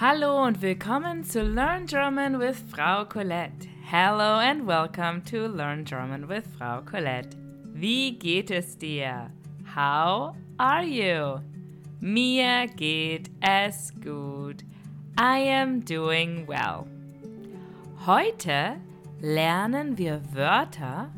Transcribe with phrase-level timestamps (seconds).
[0.00, 3.66] Hallo und willkommen zu Learn German with Frau Colette.
[3.82, 7.36] Hello and welcome to Learn German with Frau Colette.
[7.74, 9.28] Wie geht es dir?
[9.74, 11.40] How are you?
[11.98, 14.62] Mir geht es gut.
[15.18, 16.86] I am doing well.
[18.06, 18.76] Heute
[19.20, 21.10] lernen wir Wörter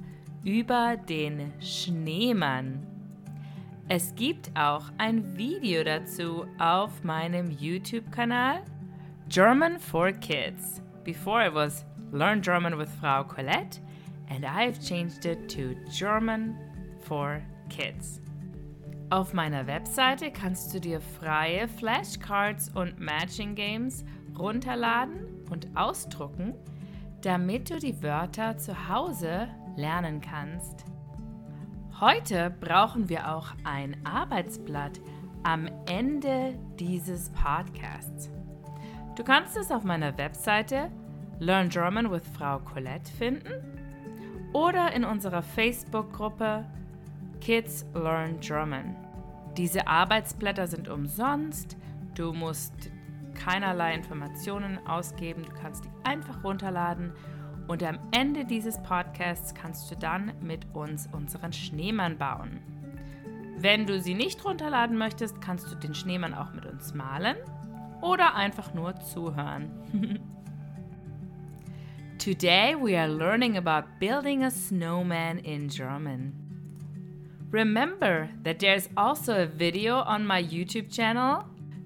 [0.42, 2.89] über den Schneemann.
[3.93, 8.62] Es gibt auch ein Video dazu auf meinem YouTube-Kanal
[9.28, 10.80] German for Kids.
[11.02, 13.80] Before it was Learn German with Frau Colette,
[14.28, 16.56] and I've changed it to German
[17.00, 18.20] for Kids.
[19.11, 24.05] Auf meiner Webseite kannst du dir freie Flashcards und Matching Games
[24.38, 26.55] runterladen und ausdrucken,
[27.22, 30.84] damit du die Wörter zu Hause lernen kannst.
[32.00, 35.02] Heute brauchen wir auch ein Arbeitsblatt
[35.42, 38.30] am Ende dieses Podcasts.
[39.16, 40.91] Du kannst es auf meiner Webseite
[41.41, 43.52] Learn German with Frau Colette finden
[44.55, 46.64] oder in unserer Facebook-Gruppe
[47.42, 48.97] Kids Learn German.
[49.58, 51.77] Diese Arbeitsblätter sind umsonst.
[52.14, 52.72] Du musst
[53.34, 55.42] keinerlei Informationen ausgeben.
[55.42, 57.12] Du kannst die einfach runterladen
[57.70, 62.58] und am Ende dieses Podcasts kannst du dann mit uns unseren Schneemann bauen.
[63.58, 67.36] Wenn du sie nicht runterladen möchtest, kannst du den Schneemann auch mit uns malen
[68.02, 69.70] oder einfach nur zuhören.
[72.18, 76.32] Today we are learning about building a snowman in German.
[77.52, 81.44] Remember that there's also a video on my YouTube channel,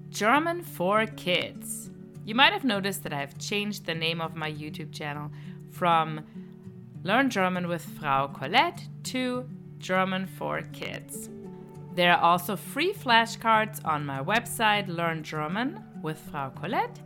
[0.09, 1.91] German for Kids.
[2.25, 5.29] You might have noticed that I've changed the name of my YouTube channel
[5.75, 6.21] from
[7.03, 11.29] Learn German with Frau Colette to German for Kids.
[11.93, 16.99] There are also free flashcards on my website, Learn German with Frau Colette,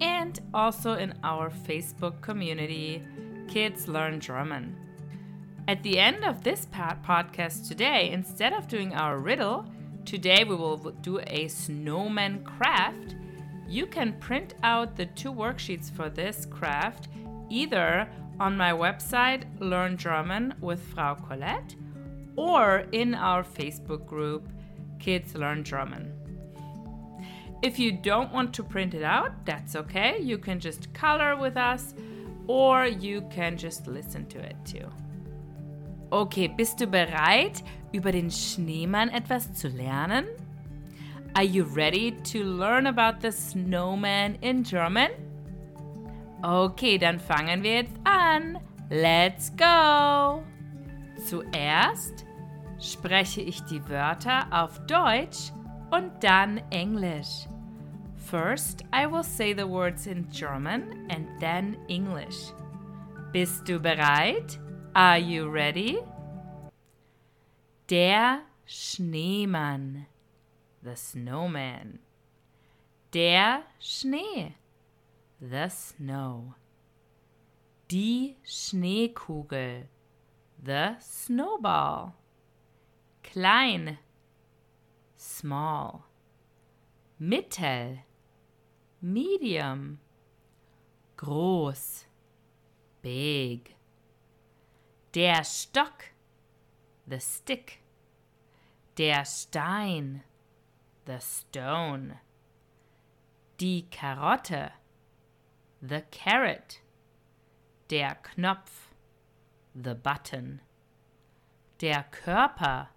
[0.00, 3.02] and also in our Facebook community,
[3.46, 4.76] Kids Learn German.
[5.68, 9.64] At the end of this podcast today, instead of doing our riddle,
[10.04, 13.14] today we will do a snowman craft.
[13.68, 17.08] You can print out the two worksheets for this craft
[17.50, 18.08] either
[18.40, 21.74] on my website Learn German with Frau Colette
[22.36, 24.48] or in our Facebook group
[24.98, 26.12] Kids Learn German.
[27.62, 30.20] If you don't want to print it out, that's okay.
[30.20, 31.94] You can just color with us
[32.46, 34.88] or you can just listen to it too.
[36.10, 40.26] Okay, bist du bereit, über den Schneemann etwas zu lernen?
[41.34, 45.10] Are you ready to learn about the snowman in German?
[46.42, 48.58] Okay, dann fangen wir jetzt an.
[48.88, 50.44] Let's go!
[51.26, 52.24] Zuerst
[52.78, 55.52] spreche ich die Wörter auf Deutsch
[55.90, 57.48] und dann Englisch.
[58.16, 62.52] First, I will say the words in German and then English.
[63.32, 64.60] Bist du bereit?
[64.94, 65.98] Are you ready?
[67.90, 70.06] Der Schneemann.
[70.82, 71.98] The snowman.
[73.12, 74.54] Der Schnee
[75.40, 76.54] the snow.
[77.88, 79.84] Die Schneekugel,
[80.62, 82.14] the snowball.
[83.22, 83.98] Klein,
[85.16, 86.04] small.
[87.20, 88.00] Mittel,
[89.00, 89.98] medium.
[91.16, 92.04] Groß,
[93.02, 93.74] big.
[95.14, 96.12] Der Stock,
[97.06, 97.80] the stick.
[98.96, 100.22] Der Stein,
[101.06, 102.20] the stone.
[103.58, 104.72] Die Karotte,
[105.80, 106.80] the carrot,
[107.88, 108.88] der Knopf,
[109.74, 110.60] the button,
[111.78, 112.88] der Körper,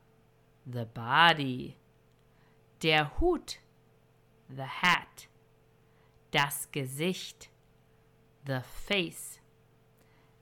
[0.66, 1.78] the body,
[2.80, 3.60] der Hut,
[4.50, 5.28] the hat,
[6.32, 7.50] das Gesicht,
[8.46, 9.40] the face,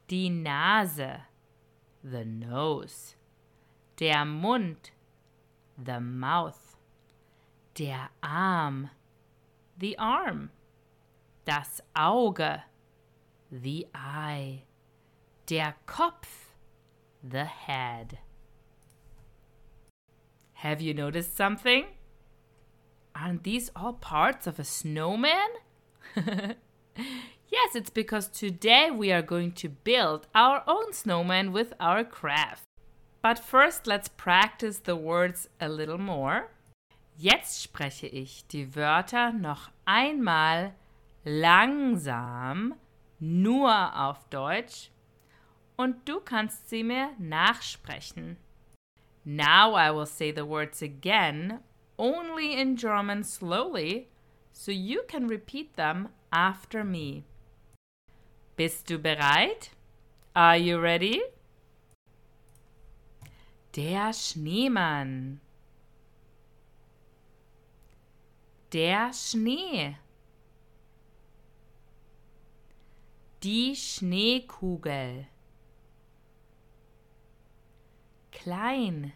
[0.07, 1.21] die Nase,
[2.03, 3.15] the nose,
[3.97, 4.91] der Mund,
[5.77, 6.77] the mouth,
[7.73, 8.89] der Arm,
[9.77, 10.51] the arm
[11.49, 12.61] das Auge,
[13.49, 14.61] the eye,
[15.47, 16.53] der Kopf,
[17.27, 18.19] the head.
[20.53, 21.85] Have you noticed something?
[23.15, 25.49] Aren't these all parts of a snowman?
[26.15, 32.65] yes, it's because today we are going to build our own snowman with our craft.
[33.23, 36.51] But first, let's practice the words a little more.
[37.17, 40.75] Jetzt spreche ich die Wörter noch einmal
[41.23, 42.75] langsam,
[43.19, 44.91] nur auf Deutsch,
[45.75, 48.37] und du kannst sie mir nachsprechen.
[49.23, 51.59] Now I will say the words again,
[51.97, 54.07] only in German slowly,
[54.51, 57.23] so you can repeat them after me.
[58.55, 59.71] Bist du bereit?
[60.33, 61.21] Are you ready?
[63.75, 65.39] Der Schneemann.
[68.73, 69.95] Der Schnee.
[73.43, 75.25] Die Schneekugel.
[78.33, 79.13] Klein.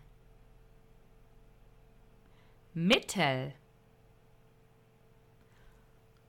[2.73, 3.53] Mittel.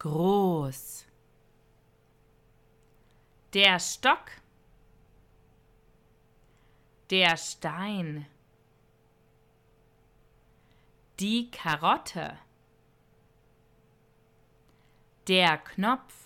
[0.01, 1.07] Groß.
[3.53, 4.33] Der Stock.
[7.11, 8.27] Der Stein.
[11.21, 12.39] Die Karotte.
[15.29, 16.24] Der Knopf.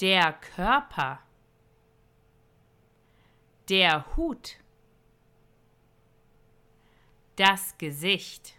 [0.00, 1.18] Der Körper.
[3.68, 4.58] Der Hut.
[7.34, 8.54] Das Gesicht.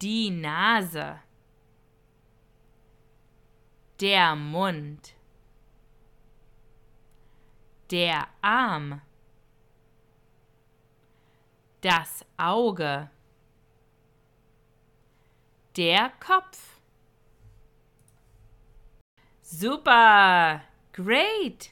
[0.00, 1.20] Die Nase.
[4.00, 5.14] Der Mund.
[7.90, 9.02] Der Arm.
[11.82, 13.10] Das Auge.
[15.76, 16.73] Der Kopf.
[19.56, 20.62] Super!
[20.92, 21.70] Great!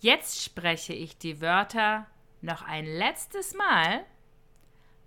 [0.00, 2.06] Jetzt spreche ich die Wörter
[2.42, 4.04] noch ein letztes Mal.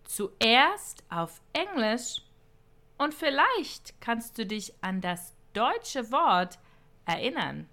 [0.06, 2.24] Zuerst auf Englisch
[2.97, 6.57] und vielleicht kannst du dich an das deutsche Wort
[7.06, 7.69] erinnern.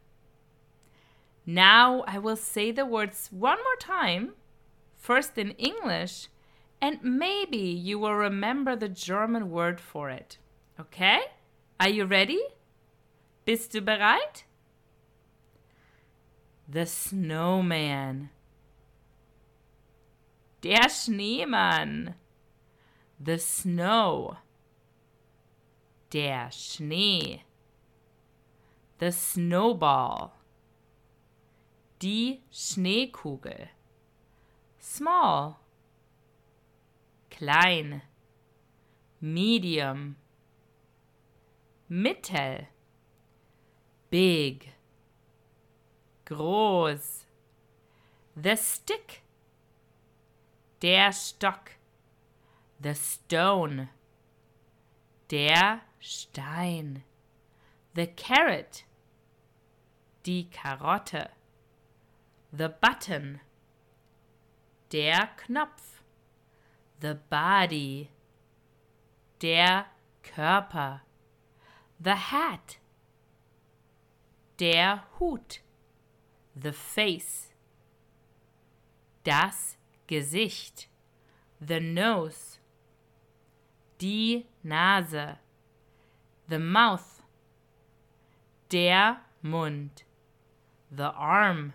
[1.46, 4.34] Now I will say the words one more time,
[4.98, 6.28] first in English,
[6.82, 10.38] and maybe you will remember the German word for it.
[10.78, 11.20] Okay?
[11.78, 12.40] Are you ready?
[13.44, 14.44] Bist du bereit?
[16.72, 18.30] The Snowman.
[20.62, 22.14] Der Schneemann.
[23.18, 24.36] The Snow.
[26.12, 27.42] Der Schnee.
[29.00, 30.30] The Snowball.
[32.00, 33.70] Die Schneekugel.
[34.80, 35.56] Small.
[37.28, 38.02] Klein.
[39.18, 40.14] Medium.
[41.88, 42.68] Mittel.
[44.12, 44.74] Big.
[46.26, 47.24] Groß.
[48.36, 49.22] The stick.
[50.82, 51.70] Der Stock.
[52.78, 53.88] The stone.
[55.30, 57.04] Der Stein.
[57.94, 58.84] The carrot.
[60.26, 61.30] Die Karotte.
[62.52, 63.40] The button.
[64.92, 66.02] Der Knopf.
[67.00, 68.10] The body.
[69.40, 69.86] Der
[70.22, 71.00] Körper.
[71.98, 72.81] The hat
[74.58, 75.60] der Hut,
[76.54, 77.52] the face,
[79.24, 79.76] das
[80.06, 80.88] Gesicht,
[81.60, 82.58] the nose,
[83.98, 85.38] die Nase,
[86.48, 87.22] the mouth,
[88.68, 90.04] der Mund,
[90.90, 91.72] the arm,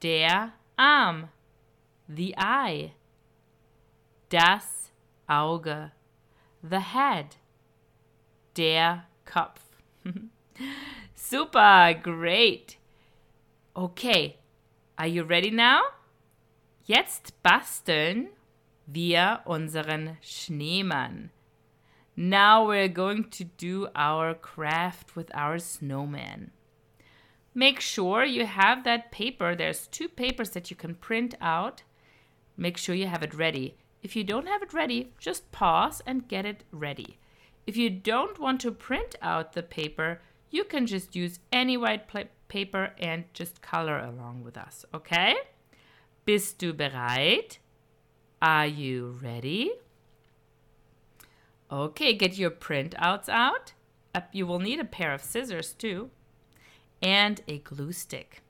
[0.00, 1.28] der Arm,
[2.08, 2.92] the eye,
[4.30, 4.90] das
[5.28, 5.92] Auge,
[6.62, 7.36] the head,
[8.54, 9.76] der Kopf.
[11.22, 12.78] Super, great.
[13.76, 14.38] Okay,
[14.98, 15.82] are you ready now?
[16.86, 18.30] Jetzt basteln
[18.86, 21.28] wir unseren Schneemann.
[22.16, 26.50] Now we're going to do our craft with our snowman.
[27.54, 29.54] Make sure you have that paper.
[29.54, 31.82] There's two papers that you can print out.
[32.56, 33.76] Make sure you have it ready.
[34.02, 37.18] If you don't have it ready, just pause and get it ready.
[37.66, 42.08] If you don't want to print out the paper, you can just use any white
[42.48, 45.36] paper and just color along with us, okay?
[46.24, 47.58] Bist du bereit?
[48.42, 49.72] Are you ready?
[51.70, 53.72] Okay, get your printouts out.
[54.32, 56.10] You will need a pair of scissors too,
[57.00, 58.42] and a glue stick.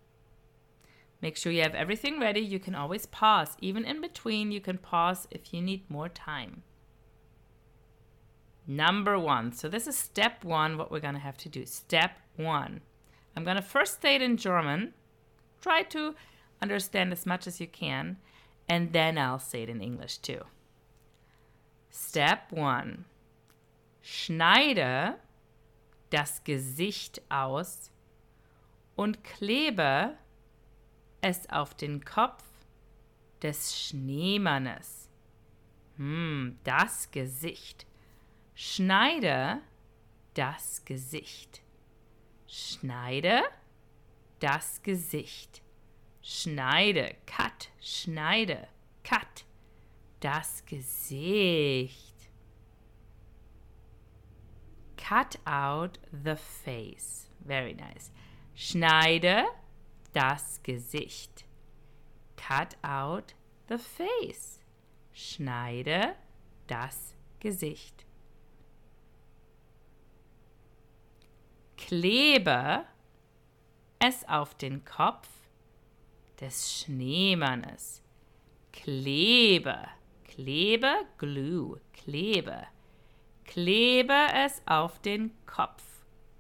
[1.21, 2.41] Make sure you have everything ready.
[2.41, 3.59] You can always pause.
[3.61, 6.63] Even in between, you can pause if you need more time.
[8.71, 9.51] Number one.
[9.51, 11.67] So this is step one, what we're going to have to do.
[11.67, 12.83] Step one.
[13.35, 14.95] I'm going to first say it in German.
[15.61, 16.15] Try to
[16.63, 18.19] understand as much as you can.
[18.69, 20.43] And then I'll say it in English too.
[21.91, 23.07] Step one.
[24.05, 25.17] Schneide
[26.11, 27.91] das Gesicht aus
[28.95, 30.15] und klebe
[31.21, 32.45] es auf den Kopf
[33.43, 35.09] des Schneemannes.
[35.97, 37.90] Hm, das Gesicht.
[38.63, 39.63] Schneide
[40.35, 41.63] das Gesicht.
[42.47, 43.45] Schneide
[44.39, 45.63] das Gesicht.
[46.21, 48.69] Schneide, cut, schneide,
[49.03, 49.47] cut.
[50.21, 52.29] das Gesicht.
[54.99, 57.31] Cut out the face.
[57.43, 58.13] Very nice.
[58.55, 59.47] Schneide
[60.13, 61.47] das Gesicht.
[62.37, 63.35] Cut out
[63.71, 64.61] the face.
[65.15, 66.15] Schneide
[66.67, 68.05] das Gesicht.
[71.87, 72.85] Klebe
[73.99, 75.29] es auf den Kopf
[76.41, 78.03] des Schneemannes.
[78.73, 79.89] Klebe,
[80.25, 82.67] klebe, glue, klebe.
[83.45, 85.83] Klebe es auf den Kopf.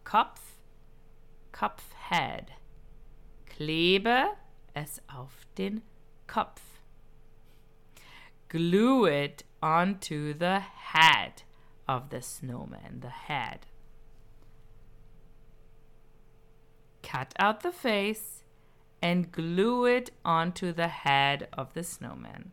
[0.04, 0.40] Kopf,
[1.52, 2.52] Kopfhead.
[3.46, 4.28] Klebe
[4.74, 5.82] es auf den
[6.26, 6.62] Kopf.
[8.48, 10.60] Glue it onto the
[10.92, 11.42] head
[11.88, 13.66] of the snowman, the head.
[17.10, 18.44] Cut out the face
[19.02, 22.52] and glue it onto the head of the snowman.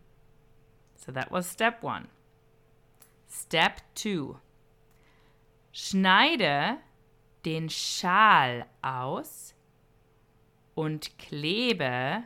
[0.95, 2.07] So that was step one.
[3.27, 4.39] Step two.
[5.71, 6.79] Schneide
[7.45, 9.53] den Schal aus
[10.73, 12.23] und klebe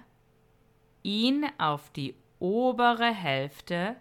[1.03, 3.97] ihn auf die obere Hälfte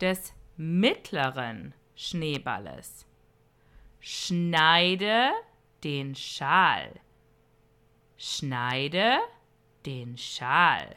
[0.00, 3.06] des mittleren Schneeballes.
[4.00, 5.30] Schneide
[5.84, 7.00] den Schal.
[8.18, 9.18] Schneide
[9.84, 10.94] den Schal.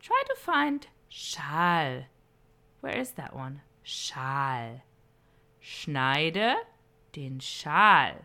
[0.00, 2.06] Try to find Schal.
[2.80, 3.62] Where is that one?
[3.82, 4.82] Schal.
[5.62, 6.56] Schneide
[7.12, 8.24] den Schal.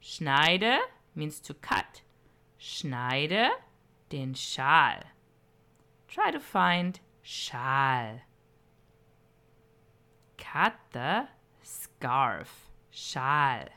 [0.00, 0.78] Schneide
[1.14, 2.02] means to cut.
[2.58, 3.50] Schneide
[4.10, 5.04] den Schal.
[6.08, 8.20] Try to find Schal.
[10.36, 11.28] Cut the
[11.62, 12.70] scarf.
[12.90, 13.68] Schal.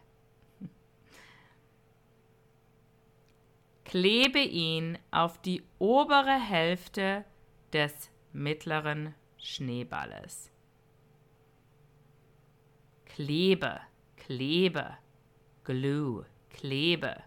[3.86, 7.24] Klebe ihn auf die obere Hälfte
[7.72, 10.52] des mittleren Schneeballes.
[13.06, 13.80] Klebe,
[14.18, 14.98] Klebe,
[15.64, 17.24] glue, Klebe.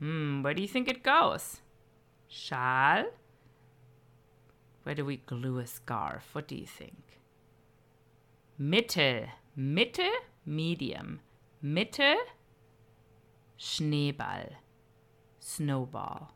[0.00, 1.60] Hmm, where do you think it goes?
[2.28, 3.04] Schal?
[4.84, 6.34] Where do we glue a scarf?
[6.34, 7.20] What do you think?
[8.58, 10.08] Mitte, Mitte,
[10.46, 11.20] medium.
[11.62, 12.14] Mitte,
[13.58, 14.56] Schneeball,
[15.48, 16.34] snowball.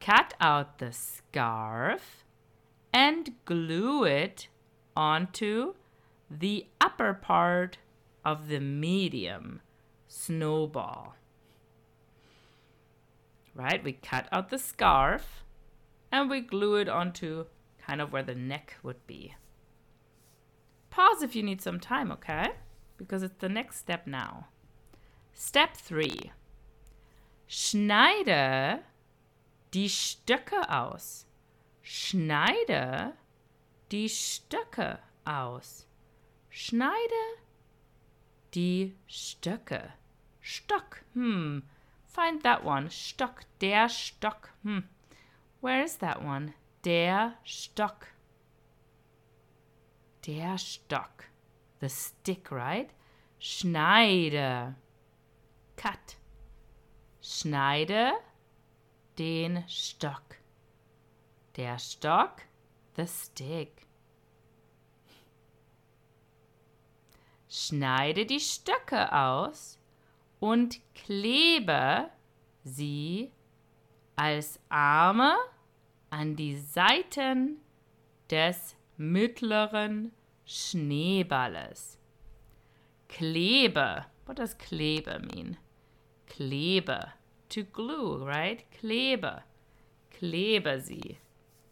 [0.00, 2.24] Cut out the scarf
[2.92, 4.48] and glue it
[4.96, 5.74] onto
[6.30, 7.78] the upper part
[8.24, 9.60] of the medium
[10.06, 11.16] snowball.
[13.54, 13.82] Right?
[13.82, 15.44] We cut out the scarf
[16.10, 17.46] and we glue it onto
[17.78, 19.34] kind of where the neck would be.
[20.90, 22.52] Pause if you need some time, okay?
[22.98, 24.46] Because it's the next step now.
[25.34, 26.32] Step 3.
[27.46, 28.82] Schneide
[29.74, 31.26] die Stöcke aus.
[31.82, 33.14] Schneide
[33.90, 35.86] die Stöcke aus.
[36.48, 37.38] Schneide
[38.54, 39.92] die Stöcke.
[40.40, 41.02] Stock.
[41.14, 41.60] Hmm.
[42.06, 42.90] Find that one.
[42.90, 43.44] Stock.
[43.60, 44.50] Der Stock.
[44.62, 44.80] Hmm.
[45.60, 46.54] Where is that one?
[46.84, 48.08] Der Stock.
[50.26, 51.24] Der Stock.
[51.80, 52.90] The stick, right?
[53.40, 54.74] Schneide.
[55.82, 56.16] Cut.
[57.20, 58.12] Schneide
[59.18, 60.36] den Stock.
[61.56, 62.42] Der Stock.
[62.94, 63.84] The stick.
[67.48, 69.80] Schneide die Stöcke aus
[70.38, 72.10] und klebe
[72.62, 73.32] sie
[74.14, 75.34] als Arme
[76.10, 77.56] an die Seiten
[78.30, 80.12] des mittleren
[80.44, 81.98] Schneeballes.
[83.08, 84.06] Klebe.
[84.26, 85.56] What does klebe mean?
[86.32, 87.10] Klebe.
[87.50, 88.64] To glue, right?
[88.80, 89.42] Klebe.
[90.10, 91.18] Klebe sie.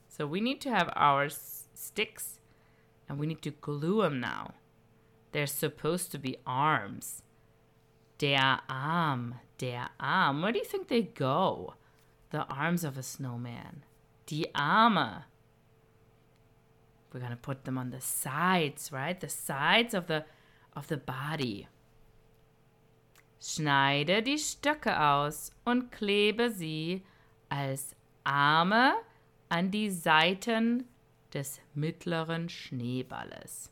[0.08, 2.40] So we need to have our sticks
[3.08, 4.54] and we need to glue them now.
[5.32, 7.22] They're supposed to be arms.
[8.18, 10.42] Der Arm, der Arm.
[10.42, 11.74] Where do you think they go?
[12.30, 13.84] The arms of a snowman.
[14.26, 15.24] Die Arme.
[17.12, 19.18] We're gonna put them on the sides, right?
[19.18, 20.24] The sides of the
[20.76, 21.66] of the body.
[23.42, 27.02] Schneide die Stöcke aus und klebe sie
[27.48, 28.94] als Arme
[29.48, 30.84] an die Seiten
[31.32, 33.70] des mittleren Schneeballes.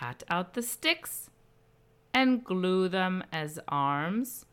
[0.00, 1.28] cut out the sticks
[2.14, 4.46] and glue them as arms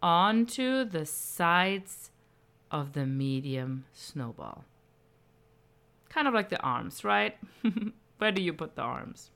[0.00, 2.10] onto the sides
[2.70, 4.64] of the medium snowball.
[6.10, 7.36] Kind of like the arms, right?
[8.18, 9.30] Where do you put the arms?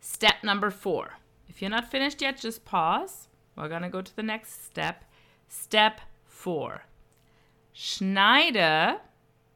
[0.00, 1.18] Step number four.
[1.48, 3.28] If you're not finished yet, just pause.
[3.56, 5.04] We're going to go to the next step.
[5.48, 6.84] Step four.
[7.74, 9.00] Schneide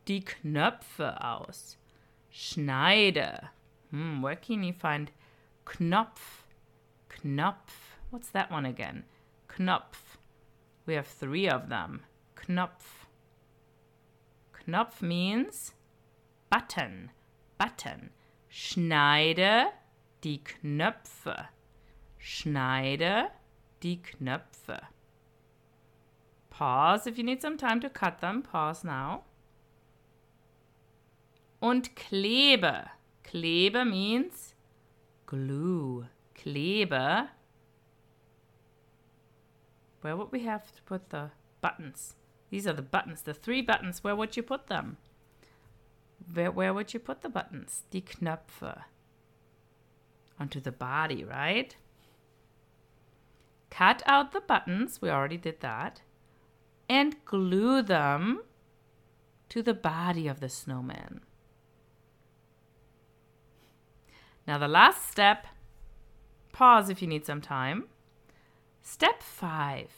[0.04, 1.76] die Knöpfe aus.
[2.32, 3.48] Schneide.
[3.90, 5.10] Hmm, where can you find
[5.64, 6.44] Knopf?
[7.22, 7.96] Knopf.
[8.10, 9.04] What's that one again?
[9.48, 10.18] Knopf.
[10.86, 12.02] We have three of them.
[12.36, 13.06] Knopf.
[14.66, 15.74] Knopf means
[16.50, 17.10] button.
[17.58, 18.10] Button.
[18.50, 19.72] Schneide
[20.20, 21.48] die Knöpfe.
[22.18, 23.30] Schneide
[23.82, 24.80] die Knöpfe.
[26.50, 28.42] Pause if you need some time to cut them.
[28.42, 29.24] Pause now.
[31.60, 32.90] Und klebe.
[33.24, 34.54] Klebe means
[35.26, 36.08] glue.
[36.34, 37.28] Klebe.
[40.00, 42.14] Where would we have to put the buttons?
[42.50, 44.02] These are the buttons, the three buttons.
[44.02, 44.96] Where would you put them?
[46.32, 47.84] Where, where would you put the buttons?
[47.90, 48.84] Die Knöpfe.
[50.40, 51.76] Onto the body, right?
[53.70, 55.00] Cut out the buttons.
[55.00, 56.02] We already did that
[56.88, 58.42] and glue them
[59.50, 61.20] to the body of the snowman.
[64.46, 65.46] Now, the last step,
[66.52, 67.84] pause if you need some time.
[68.80, 69.90] Step 5.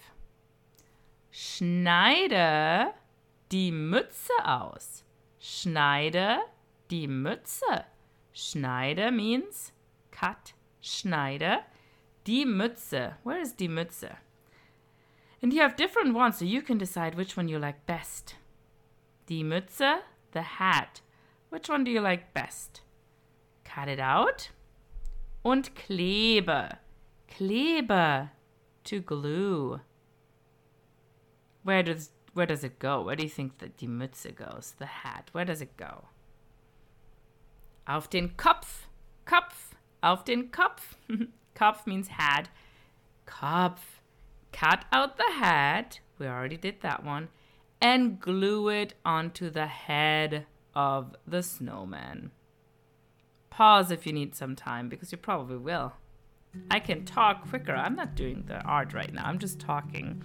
[1.32, 2.92] Schneide
[3.48, 5.04] die Mütze aus.
[5.38, 6.40] Schneide
[6.90, 7.84] die Mütze.
[8.32, 9.72] Schneide means
[10.10, 10.54] cut.
[10.80, 11.60] Schneide
[12.26, 13.16] die Mütze.
[13.24, 14.16] Where is die Mütze?
[15.42, 18.36] And you have different ones, so you can decide which one you like best.
[19.26, 20.00] Die Mütze,
[20.32, 21.00] the hat.
[21.50, 22.82] Which one do you like best?
[23.64, 24.50] Cut it out.
[25.44, 26.78] Und klebe.
[27.28, 28.30] Klebe.
[28.84, 29.80] To glue.
[31.62, 33.02] Where does where does it go?
[33.02, 34.74] Where do you think that die Mütze goes?
[34.78, 35.30] The hat.
[35.32, 36.08] Where does it go?
[37.86, 38.88] Auf den Kopf.
[39.24, 39.74] Kopf.
[40.02, 40.96] Auf den Kopf.
[41.54, 42.48] Kopf means hat.
[43.26, 44.00] Kopf
[44.52, 47.28] cut out the hat, we already did that one,
[47.80, 52.30] and glue it onto the head of the snowman.
[53.48, 55.94] Pause if you need some time because you probably will.
[56.70, 57.74] I can talk quicker.
[57.74, 60.22] I'm not doing the art right now, I'm just talking.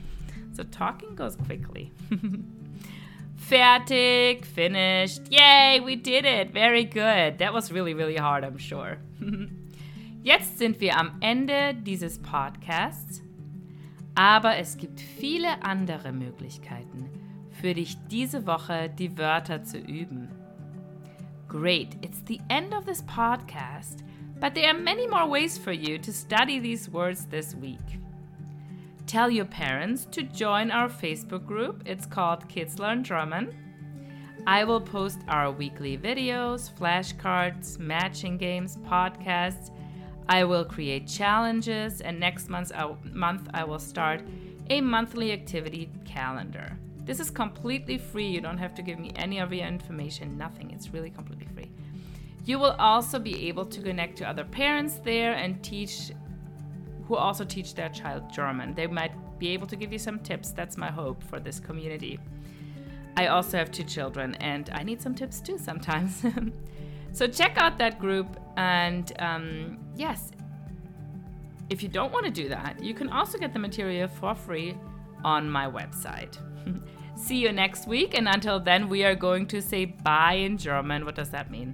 [0.54, 1.92] So talking goes quickly.
[3.38, 5.22] Fertig, finished.
[5.30, 6.52] Yay, we did it.
[6.52, 7.40] Very good.
[7.40, 8.98] That was really, really hard, I'm sure.
[10.26, 13.22] Jetzt sind wir am Ende dieses Podcasts.
[14.16, 17.12] Aber es gibt viele andere Möglichkeiten,
[17.52, 20.30] für dich diese Woche die Wörter zu üben.
[21.48, 24.04] Great, it's the end of this podcast,
[24.42, 28.00] but there are many more ways for you to study these words this week.
[29.06, 31.84] Tell your parents to join our Facebook group.
[31.86, 33.54] It's called Kids Learn German.
[34.48, 39.70] I will post our weekly videos, flashcards, matching games, podcasts,
[40.28, 42.72] I will create challenges, and next month,
[43.14, 44.22] month I will start
[44.70, 46.78] a monthly activity calendar.
[47.06, 48.26] This is completely free.
[48.26, 50.72] You don't have to give me any of your information, nothing.
[50.72, 51.70] It's really completely free.
[52.46, 56.12] You will also be able to connect to other parents there and teach
[57.08, 58.74] who also teach their child German.
[58.74, 60.52] They might be able to give you some tips.
[60.52, 62.20] That's my hope for this community.
[63.18, 66.24] I also have two children and I need some tips too sometimes.
[67.16, 68.28] So check out that group.
[68.58, 70.32] And um, yes,
[71.70, 74.76] if you don't want to do that, you can also get the material for free
[75.24, 76.38] on my website.
[77.16, 78.18] See you next week.
[78.18, 81.06] And until then, we are going to say bye in German.
[81.06, 81.74] What does that mean?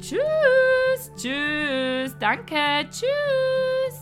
[0.00, 4.01] Tschüss, tschüss, danke, tschüss.